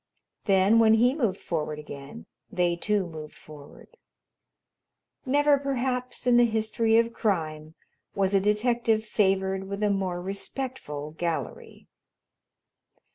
[0.45, 3.97] Then, when he moved forward again, they too moved forward.
[5.27, 7.75] Never, perhaps, in the history of crime
[8.15, 11.85] was a detective favored with a more respectful gallery.